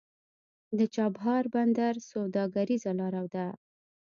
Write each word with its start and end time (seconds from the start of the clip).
د 0.77 0.79
چابهار 0.95 1.43
بندر 1.53 1.93
سوداګریزه 2.11 2.91
لاره 2.99 3.23
ده 3.33 3.47